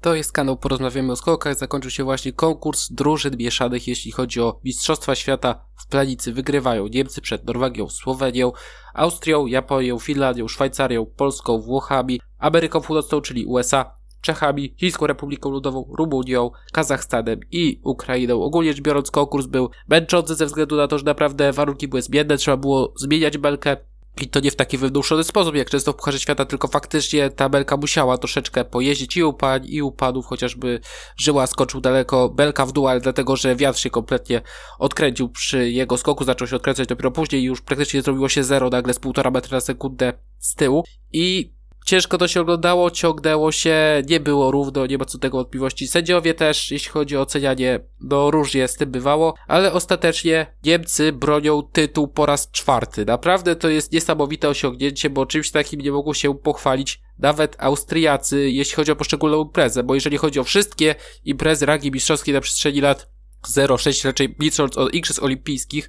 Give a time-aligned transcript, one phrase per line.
[0.00, 1.58] To jest kanał Porozmawiamy o skokach.
[1.58, 6.32] Zakończył się właśnie konkurs drużyn mieszanych, jeśli chodzi o Mistrzostwa Świata w planicy.
[6.32, 8.52] Wygrywają Niemcy przed Norwegią, Słowenią,
[8.94, 16.50] Austrią, Japonią, Finlandią, Szwajcarią, Polską, Włochami, Ameryką Północną, czyli USA, Czechami, Chińską Republiką Ludową, Rumunią,
[16.72, 18.42] Kazachstanem i Ukrainą.
[18.42, 22.36] Ogólnie rzecz biorąc konkurs był męczący ze względu na to, że naprawdę warunki były zmienne,
[22.36, 23.76] trzeba było zmieniać belkę,
[24.22, 27.48] i to nie w taki wymuszony sposób, jak często w Pucharze Świata, tylko faktycznie ta
[27.48, 30.80] belka musiała troszeczkę pojeździć i upań, i upadów, chociażby
[31.16, 34.40] żyła skoczył daleko, belka w dół, ale dlatego, że wiatr się kompletnie
[34.78, 37.42] odkręcił przy jego skoku, zaczął się odkręcać dopiero później.
[37.42, 40.84] I już praktycznie zrobiło się zero nagle z półtora metra na sekundę z tyłu.
[41.12, 41.57] I
[41.88, 45.88] ciężko to się oglądało, ciągnęło się, nie było równo, nie ma co tego wątpliwości.
[45.88, 51.62] Sędziowie też, jeśli chodzi o ocenianie, no różnie z tym bywało, ale ostatecznie Niemcy bronią
[51.62, 53.04] tytuł po raz czwarty.
[53.04, 58.76] Naprawdę to jest niesamowite osiągnięcie, bo czymś takim nie mogło się pochwalić nawet Austriacy, jeśli
[58.76, 63.08] chodzi o poszczególną imprezę, bo jeżeli chodzi o wszystkie imprezy rangi mistrzowskiej na przestrzeni lat
[63.46, 65.88] 0,6 raczej licząc od Igrzysk Olimpijskich,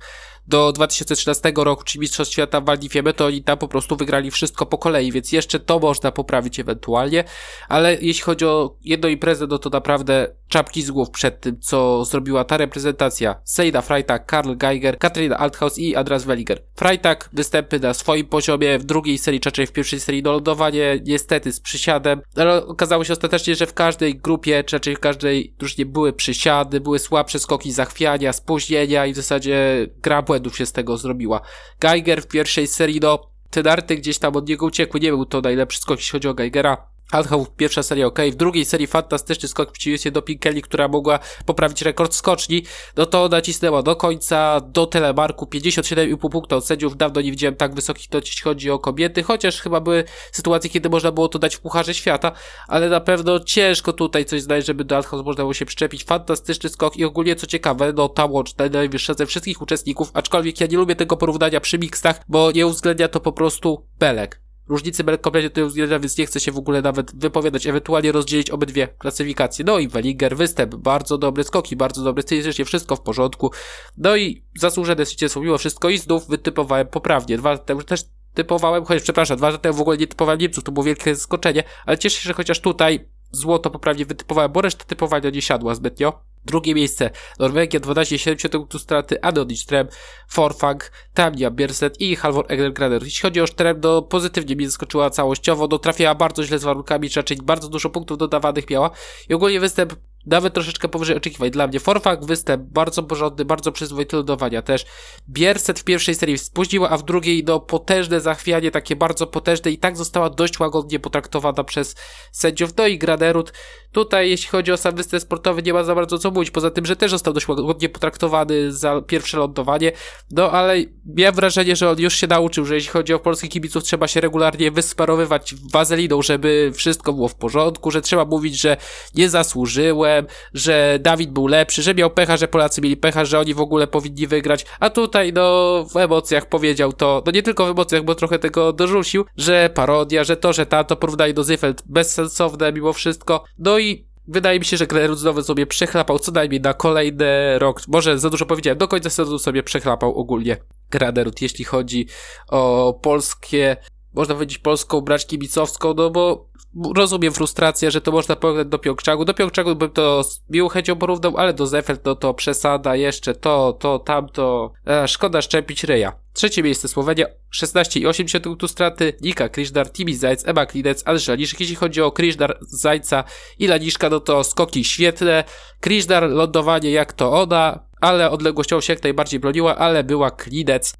[0.49, 4.65] do 2013 roku, czy Mistrzostw Świata w Waldifieme, to oni tam po prostu wygrali wszystko
[4.65, 7.23] po kolei, więc jeszcze to można poprawić ewentualnie,
[7.67, 12.05] ale jeśli chodzi o jedną imprezę, no to naprawdę czapki z głów przed tym, co
[12.05, 13.41] zrobiła ta reprezentacja.
[13.43, 16.63] Seida Freitag, Karl Geiger, Katarina Althaus i Andras Welliger.
[16.75, 21.51] Freitag występy na swoim poziomie, w drugiej serii, czy w pierwszej serii do lądowanie, niestety
[21.51, 25.85] z przysiadem, ale okazało się ostatecznie, że w każdej grupie, czy raczej w każdej drużynie
[25.85, 30.97] były przysiady, były słabsze skoki zachwiania, spóźnienia i w zasadzie gra błędów się z tego
[30.97, 31.41] zrobiła.
[31.79, 35.41] Geiger w pierwszej serii, no, te darty gdzieś tam od niego uciekły, nie był to
[35.41, 36.88] najlepszy skok, jeśli chodzi o Geigera.
[37.11, 41.81] Althoff pierwsza seria ok, w drugiej serii fantastyczny skok przeciwieństwie do Pinkeli, która mogła poprawić
[41.81, 42.63] rekord skoczni,
[42.97, 47.75] no to nacisnęła do końca, do telemarku, 57,5 punkta od sędziów, dawno nie widziałem tak
[47.75, 51.55] wysokich, to jeśli chodzi o kobiety, chociaż chyba były sytuacje, kiedy można było to dać
[51.55, 52.31] w Pucharze Świata,
[52.67, 56.69] ale na pewno ciężko tutaj coś znaleźć, żeby do Althoff można było się przyczepić, fantastyczny
[56.69, 60.77] skok i ogólnie co ciekawe, no ta łączna najwyższa ze wszystkich uczestników, aczkolwiek ja nie
[60.77, 65.63] lubię tego porównania przy mixtach, bo nie uwzględnia to po prostu belek różnicy kompletnie tutaj
[65.63, 69.65] uwzględnia, więc nie chcę się w ogóle nawet wypowiadać, ewentualnie rozdzielić obydwie klasyfikacje.
[69.65, 73.51] No i Wellinger, występ, bardzo dobry skoki, bardzo dobry stylistycznie, wszystko w porządku.
[73.97, 77.37] No i zasłużone zwycięstwo mimo wszystko i znów wytypowałem poprawnie.
[77.37, 78.01] Dwa temu też
[78.33, 81.63] typowałem, chociaż przepraszam, dwa lata temu w ogóle nie typowałem Niemców, to było wielkie zaskoczenie,
[81.85, 86.28] ale cieszę się, że chociaż tutaj złoto poprawnie wytypowałem, bo reszta typowania nie siadła zbytnio.
[86.49, 87.09] Drugie miejsce.
[87.39, 89.87] Norwegia 12,7 punktu straty, Adon Strem,
[90.27, 95.67] Forfang, Tamnia, Bierset i Halvor Egner Jeśli chodzi o Strem, to pozytywnie mi zaskoczyła całościowo,
[95.67, 98.91] do trafiała bardzo źle z warunkami, czy raczej bardzo dużo punktów dodawanych miała
[99.29, 99.93] i ogólnie występ
[100.25, 101.79] nawet troszeczkę powyżej oczekiwań dla mnie.
[101.79, 104.85] Forfang występ bardzo porządny, bardzo przyzwoity lodowania też.
[105.29, 109.77] Bierset w pierwszej serii spóźniła, a w drugiej no potężne zachwianie, takie bardzo potężne i
[109.77, 111.95] tak została dość łagodnie potraktowana przez
[112.31, 112.69] sędziów.
[112.77, 113.53] No i Granerud
[113.91, 116.85] tutaj jeśli chodzi o sam występ sportowy nie ma za bardzo co mówić, poza tym,
[116.85, 119.91] że też został dość łagodnie potraktowany za pierwsze lądowanie.
[120.31, 120.75] No ale
[121.05, 124.21] miałem wrażenie, że on już się nauczył, że jeśli chodzi o polskich kibiców trzeba się
[124.21, 128.77] regularnie wysparowywać wazeliną, żeby wszystko było w porządku, że trzeba mówić, że
[129.15, 130.08] nie zasłużyłem,
[130.53, 133.87] że Dawid był lepszy, że miał pecha, że Polacy mieli pecha, że oni w ogóle
[133.87, 138.15] powinni wygrać, a tutaj no w emocjach powiedział to, no nie tylko w emocjach, bo
[138.15, 143.43] trochę tego dorzucił, że parodia, że to, że to porównanie do Zyfeld bezsensowne mimo wszystko,
[143.59, 147.81] no i Wydaje mi się, że Glerud znowu sobie przechlapał co najmniej na kolejny rok.
[147.87, 150.57] Może za dużo powiedziałem, do końca sezonu sobie przechlapał ogólnie
[150.91, 152.07] Granerud, jeśli chodzi
[152.47, 153.77] o polskie,
[154.13, 156.48] można powiedzieć polską brać kibicowską, no bo
[156.95, 159.25] rozumiem frustrację, że to można porównać do Pjongczangu.
[159.25, 163.35] Do Pjongczangu bym to z miłą chęcią porównał, ale do Zefeld no to przesada, jeszcze
[163.35, 164.71] to, to, tamto.
[164.87, 166.13] E, szkoda szczepić ryja.
[166.33, 167.25] Trzecie miejsce Słowenia,
[167.55, 171.59] 16,8 punktu straty, Nika Kriżdar, Timi Zajc, Ema Klinec, Andrzej Laniszek.
[171.59, 173.23] Jeśli chodzi o Kriżdar, Zajca
[173.59, 175.43] i Laniszka, no to skoki świetne.
[175.79, 180.93] Kriżdar, lądowanie jak to ona, ale odległością się jak najbardziej broniła, ale była Klinec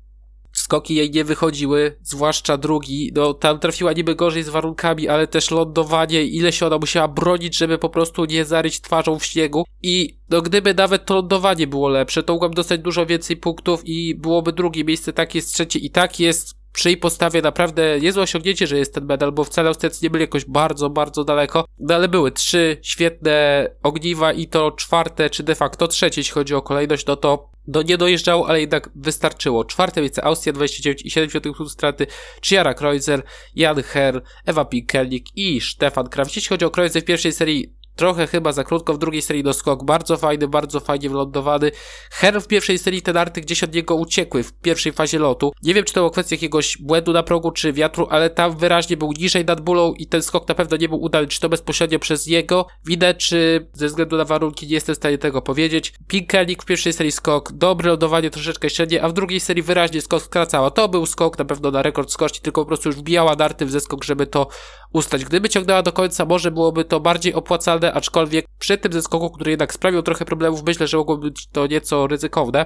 [0.52, 5.52] skoki jej nie wychodziły, zwłaszcza drugi, no tam trafiła niby gorzej z warunkami, ale też
[5.52, 9.64] lądowanie, ile się ona musiała bronić, żeby po prostu nie zaryć twarzą w śniegu.
[9.82, 14.16] I no gdyby nawet to lądowanie było lepsze, to mogłabym dostać dużo więcej punktów i
[14.16, 18.68] byłoby drugie miejsce, tak jest trzecie i tak jest przy jej postawie naprawdę niezłe osiągnięcie,
[18.68, 22.08] że jest ten medal, bo wcale Austriacy nie byli jakoś bardzo, bardzo daleko, no ale
[22.08, 27.06] były trzy świetne ogniwa i to czwarte, czy de facto trzecie, jeśli chodzi o kolejność,
[27.06, 29.66] no to do, nie dojeżdżało, ale jednak wystarczyło.
[29.66, 32.08] Czwarte miejsce Austria 29 i 7 punktów straty,
[32.42, 33.24] Chiara Kreuzer,
[33.56, 36.36] Jan Herr, Ewa Pikelnik i Stefan Krawczyk.
[36.36, 39.84] Jeśli chodzi o Kreuzer w pierwszej serii trochę chyba za krótko, w drugiej serii doskok
[39.84, 41.72] bardzo fajny, bardzo fajnie wylądowany.
[42.11, 45.51] Her w pierwszej serii te narty gdzieś od niego uciekły w pierwszej fazie lotu.
[45.63, 48.97] Nie wiem, czy to było kwestia jakiegoś błędu na progu, czy wiatru, ale tam wyraźnie
[48.97, 51.99] był niżej nad bulą i ten skok na pewno nie był udany, czy to bezpośrednio
[51.99, 55.93] przez jego winę, czy ze względu na warunki, nie jestem w stanie tego powiedzieć.
[56.07, 60.22] Pinkelnik w pierwszej serii skok, dobre lądowanie, troszeczkę średnie, a w drugiej serii wyraźnie skok
[60.22, 60.72] skracała.
[60.72, 63.72] To był skok na pewno na rekord skości, tylko po prostu już wbijała darty w
[63.72, 64.47] zeskok, żeby to
[64.93, 65.25] ustać.
[65.25, 69.74] Gdyby ciągnęła do końca, może byłoby to bardziej opłacalne, aczkolwiek przy tym zeskoku, który jednak
[69.74, 72.66] sprawił trochę problemów, myślę, że mogłoby być to nieco ryzykowne.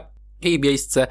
[0.50, 1.08] I miejsce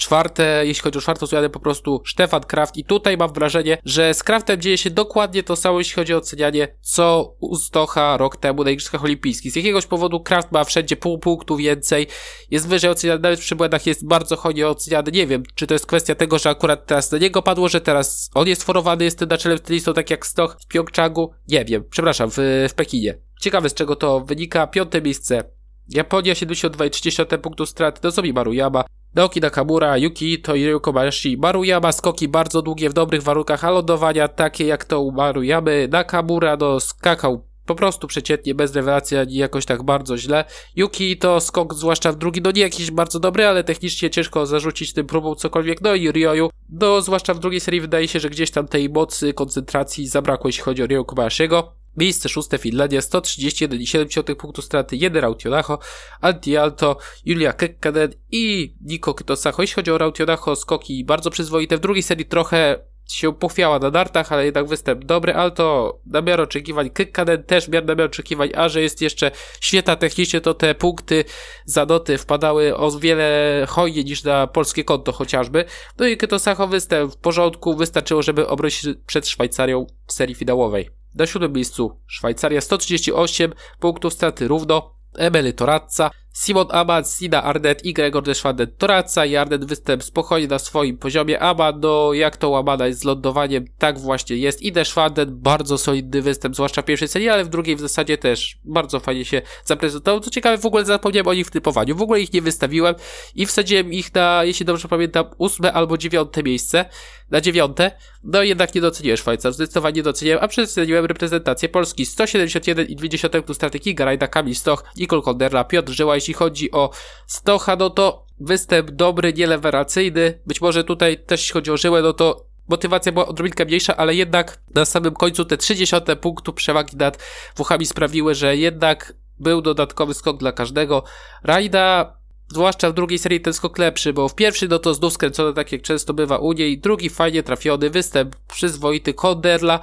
[0.00, 2.76] czwarte, jeśli chodzi o czwartą zmianę, po prostu Stefan Kraft.
[2.76, 6.16] I tutaj mam wrażenie, że z Kraftem dzieje się dokładnie to samo, jeśli chodzi o
[6.16, 9.52] ocenianie, co u Stocha rok temu na Igrzyskach Olimpijskich.
[9.52, 12.06] Z jakiegoś powodu Kraft ma wszędzie pół punktu więcej,
[12.50, 15.10] jest wyżej oceniany, nawet przy błędach jest bardzo hojnie oceniany.
[15.12, 18.30] Nie wiem, czy to jest kwestia tego, że akurat teraz na niego padło, że teraz
[18.34, 21.32] on jest forowany, jest tym na czele stylistą, tak jak Stoch w Pjongczangu.
[21.48, 22.36] Nie wiem, przepraszam, w,
[22.70, 23.18] w Pekinie.
[23.40, 24.66] Ciekawe z czego to wynika.
[24.66, 25.44] Piąte miejsce
[25.90, 28.84] Japonia 72,30 punktów straty, Nozomi Maruyama,
[29.14, 34.66] Naoki Nakamura, Yuki Toiru Kobayashi, Maruyama skoki bardzo długie w dobrych warunkach, a lądowania takie
[34.66, 39.82] jak to u Maruyamy, Nakamura no skakał po prostu przeciętnie, bez rewelacji, ani jakoś tak
[39.82, 40.44] bardzo źle.
[40.76, 44.92] Yuki to skok, zwłaszcza w drugi, no nie jakiś bardzo dobry, ale technicznie ciężko zarzucić
[44.92, 45.80] tym próbą cokolwiek.
[45.80, 49.32] No i Ryoyu, no zwłaszcza w drugiej serii wydaje się, że gdzieś tam tej mocy,
[49.32, 51.79] koncentracji zabrakło, jeśli chodzi o Ryo Kobayashiego.
[52.00, 55.78] Miejsce szóste Finlandia, 131,7 punktu straty, jeden Rautionacho,
[56.20, 59.62] Antialto, Julia Kekkanen i Niko Kytosacho.
[59.62, 61.76] Jeśli chodzi o Rautionacho, skoki bardzo przyzwoite.
[61.76, 65.34] W drugiej serii trochę się pochwiała na dartach, ale jednak występ dobry.
[65.34, 69.30] Alto na miarę oczekiwań, Kekkanen też miar na miarę oczekiwań, a że jest jeszcze
[69.60, 71.24] świetna technicznie, to te punkty
[71.64, 75.64] za doty wpadały o wiele hojniej niż na polskie konto chociażby.
[75.98, 80.99] No i Kytosacho występ w porządku, wystarczyło, żeby obronić przed Szwajcarią w serii finałowej.
[81.14, 84.94] Na siódmym miejscu Szwajcaria 138 punktów straty równo.
[85.14, 90.58] Emily Torazza, Simon Abad, Sina Arnett i Gregor Deschwanden Torazza i Arnett występ spokojnie na
[90.58, 91.40] swoim poziomie.
[91.40, 94.62] Abad, no jak to łamana jest z lądowaniem, tak właśnie jest.
[94.62, 98.58] I Deschwanden bardzo solidny występ, zwłaszcza w pierwszej serii, ale w drugiej w zasadzie też
[98.64, 100.20] bardzo fajnie się zaprezentował.
[100.20, 102.94] Co ciekawe, w ogóle zapomniałem o nich w typowaniu, w ogóle ich nie wystawiłem
[103.34, 106.84] i wsadziłem ich na, jeśli dobrze pamiętam, ósme albo dziewiąte miejsce.
[107.30, 107.90] Na dziewiąte,
[108.24, 113.94] no jednak nie doceniłem Szwajcar, zdecydowanie nie doceniłem, a przedstawiłem reprezentację Polski 171,2 plus strategii
[113.94, 116.90] Garajda, Kamil Stoch, Nicole Konderla, Piotr Żyła, jeśli chodzi o
[117.26, 120.40] Stocha, no to występ dobry, nieleweracyjny.
[120.46, 124.14] Być może tutaj też jeśli chodzi o Żyłę, no to motywacja była odrobinkę mniejsza, ale
[124.14, 127.18] jednak na samym końcu te 30 punktu przewagi nad
[127.56, 131.04] Włochami sprawiły, że jednak był dodatkowy skok dla każdego.
[131.42, 132.16] Rajda
[132.48, 135.72] zwłaszcza w drugiej serii ten skok lepszy, bo w pierwszy no to znów skręcony tak
[135.72, 139.80] jak często bywa u niej, drugi fajnie trafiony, występ przyzwoity Konderla,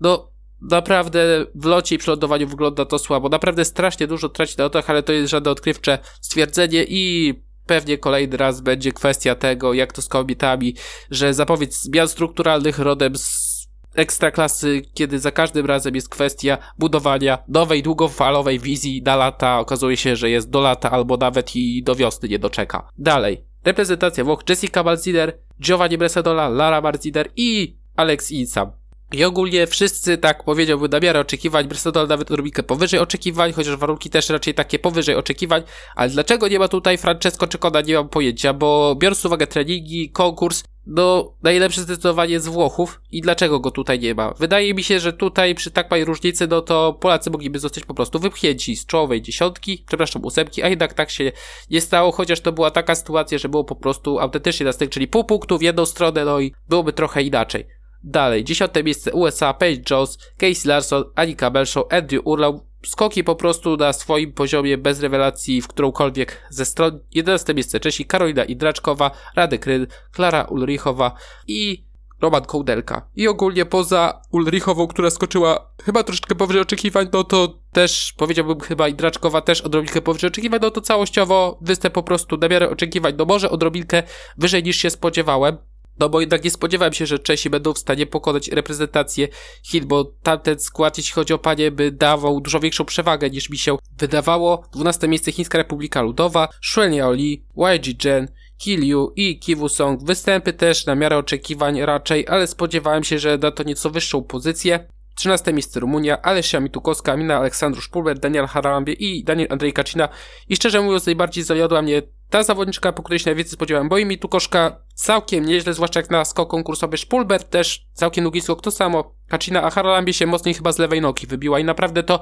[0.00, 0.30] no
[0.60, 3.28] naprawdę w locie i przy lądowaniu wygląda to słabo.
[3.28, 7.34] Naprawdę strasznie dużo traci na lotach, ale to jest żadne odkrywcze stwierdzenie i
[7.66, 10.74] pewnie kolejny raz będzie kwestia tego, jak to z kobietami,
[11.10, 13.56] że zapowiedź zmian strukturalnych rodem z
[13.94, 19.60] ekstraklasy, kiedy za każdym razem jest kwestia budowania nowej, długofalowej wizji na lata.
[19.60, 22.88] Okazuje się, że jest do lata albo nawet i do wiosny nie doczeka.
[22.98, 23.44] Dalej.
[23.64, 28.85] Reprezentacja Włoch Jessica Malziner, Giovanni Bresadola, Lara Marziner i Alex Insam.
[29.12, 34.10] I ogólnie wszyscy, tak powiedziałbym, na miarę oczekiwań, Bristol nawet odrobinkę powyżej oczekiwań, chociaż warunki
[34.10, 35.62] też raczej takie powyżej oczekiwań,
[35.96, 40.64] ale dlaczego nie ma tutaj Francesco Czekona, nie mam pojęcia, bo biorąc uwagę treningi, konkurs,
[40.86, 44.34] no najlepsze zdecydowanie z Włochów i dlaczego go tutaj nie ma?
[44.38, 47.94] Wydaje mi się, że tutaj przy tak małej różnicy, no to Polacy mogliby zostać po
[47.94, 51.32] prostu wypchnięci z czołowej dziesiątki, przepraszam, ósemki, a jednak tak się
[51.70, 55.08] nie stało, chociaż to była taka sytuacja, że było po prostu autentycznie na styk, czyli
[55.08, 57.75] pół punktu w jedną stronę, no i byłoby trochę inaczej.
[58.06, 62.60] Dalej, dziesiąte miejsce USA, Paige Jones, Casey Larson, Anika Belshaw, Andrew Urlau.
[62.86, 67.00] Skoki po prostu na swoim poziomie, bez rewelacji w którąkolwiek ze stron.
[67.14, 71.14] Jedenaste miejsce Czesi, Karolina Idraczkowa, Radek Ryn, Klara Ulrichowa
[71.46, 71.84] i
[72.20, 73.08] Roman Kołdelka.
[73.16, 78.88] I ogólnie poza Ulrichową, która skoczyła chyba troszeczkę powyżej oczekiwań, no to też powiedziałbym chyba
[78.88, 83.24] Idraczkowa też odrobinkę powyżej oczekiwań, no to całościowo występ po prostu na miarę oczekiwań, no
[83.24, 84.02] może odrobinkę
[84.38, 85.56] wyżej niż się spodziewałem.
[85.98, 89.28] No bo jednak nie spodziewałem się, że Czesi będą w stanie pokonać reprezentację
[89.62, 93.58] Chin, bo tamten skład, jeśli chodzi o panie, by dawał dużo większą przewagę niż mi
[93.58, 94.62] się wydawało.
[94.72, 100.04] 12 miejsce Chińska Republika Ludowa, Shuel Oli, YG Jen, Kiliu i Kiwu Song.
[100.04, 104.86] Występy też na miarę oczekiwań raczej, ale spodziewałem się, że da to nieco wyższą pozycję.
[105.16, 110.08] 13 miejsce Rumunia, Alesia Mitukowska, Mina Aleksandrusz Pulwer, Daniel Harambie i Daniel Andrzej Kacina.
[110.48, 114.18] I szczerze mówiąc, najbardziej zawiodła mnie ta zawodniczka, po której się najwięcej spodziewałem, bo mi
[114.18, 116.96] tu koszka całkiem nieźle, zwłaszcza jak na skok konkursowy.
[116.96, 119.14] Szpulbert też całkiem długi skok, to samo.
[119.28, 122.20] Kacina, a Haralambie się mocniej chyba z lewej nogi wybiła i naprawdę to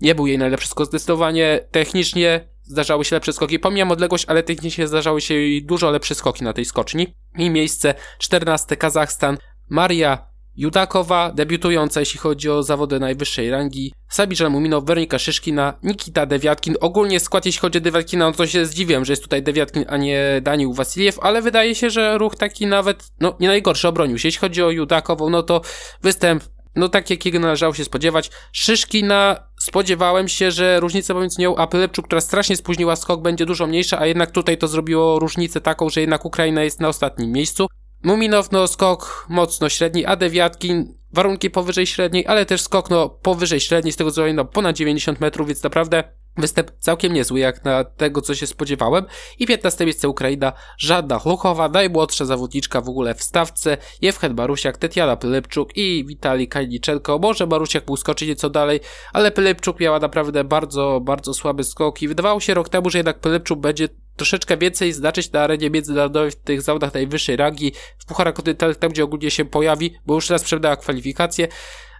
[0.00, 0.86] nie był jej najlepszy skok.
[0.86, 3.58] Zdecydowanie technicznie zdarzały się lepsze skoki.
[3.58, 7.14] Pomijam odległość, ale technicznie zdarzały się jej dużo lepsze skoki na tej skoczni.
[7.38, 9.38] I miejsce 14 Kazachstan.
[9.68, 16.76] Maria Judakowa, debiutująca jeśli chodzi o zawody najwyższej rangi, Sabirza Muminow, Weronika Szyszkina, Nikita Dewiatkin.
[16.80, 19.96] Ogólnie skład jeśli chodzi o Dewiatkina, no to się zdziwiłem, że jest tutaj Dewiatkin, a
[19.96, 24.28] nie Daniel Wasiliew, ale wydaje się, że ruch taki nawet, no nie najgorszy obronił się.
[24.28, 25.60] Jeśli chodzi o Judakową, no to
[26.02, 26.44] występ
[26.76, 28.30] no tak jakiego należało się spodziewać.
[28.52, 33.66] Szyszkina spodziewałem się, że różnica pomiędzy nią a Pylepczu, która strasznie spóźniła skok, będzie dużo
[33.66, 37.66] mniejsza, a jednak tutaj to zrobiło różnicę taką, że jednak Ukraina jest na ostatnim miejscu.
[38.04, 43.60] Muminow no skok mocno średni, a Dewiatkin warunki powyżej średniej, ale też skok no powyżej
[43.60, 46.04] średniej, z tego co no ponad 90 metrów, więc naprawdę
[46.36, 49.04] Występ całkiem niezły, jak na tego, co się spodziewałem.
[49.38, 55.16] I 15 miejsce Ukraina, Żadna Chluchowa, najmłodsza zawodniczka w ogóle w stawce, Jewchen Barusiak, Tetiana
[55.16, 57.18] Pylepczuk i Witali Kajniczenko.
[57.18, 58.80] Może Barusiak mógł skoczyć nieco dalej,
[59.12, 63.20] ale Pylepczuk miała naprawdę bardzo, bardzo słaby skok i wydawało się rok temu, że jednak
[63.20, 68.34] Pylepczuk będzie troszeczkę więcej znaczyć na arenie międzynarodowej w tych zawodach najwyższej rangi, w Pucharach
[68.34, 71.48] Kontynentalnych, tam gdzie ogólnie się pojawi, bo już raz przebdała kwalifikacje.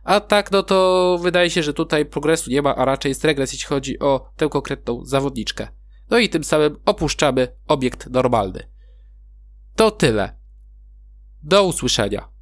[0.04, 3.52] A tak, no to wydaje się, że tutaj progresu nie ma, a raczej jest regres,
[3.52, 5.68] jeśli chodzi o tę konkretną zawodniczkę.
[6.10, 8.68] No i tym samym opuszczamy obiekt normalny.
[9.76, 10.36] To tyle.
[11.42, 12.33] Do usłyszenia.